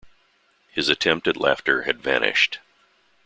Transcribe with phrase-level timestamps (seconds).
[0.71, 2.57] His attempt at laughter had vanished.